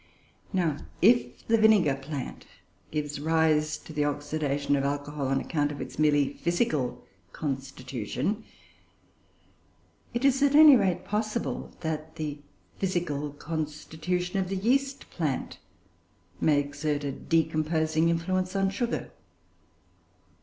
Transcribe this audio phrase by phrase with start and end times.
[0.51, 2.47] ]Now, if the vinegar plant
[2.89, 8.43] gives rise to the oxidation of alcohol, on account of its merely physical constitution,
[10.15, 12.39] it is at any rate possible that the
[12.79, 15.59] physical constitution of the yeast plant
[16.39, 19.11] may exert a decomposing influence on sugar.